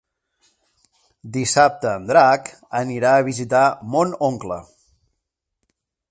[1.35, 2.49] Dissabte en Drac
[2.81, 3.63] anirà a visitar
[3.97, 4.61] mon oncle.